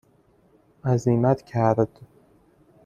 [0.83, 1.89] عزیمت کرد